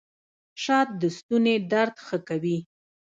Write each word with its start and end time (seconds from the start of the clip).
شات 0.63 0.89
د 1.01 1.03
ستوني 1.17 1.55
درد 1.71 1.95
ښه 2.05 2.17
کوي 2.29 2.57